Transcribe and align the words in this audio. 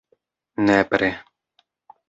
nepre 0.65 1.09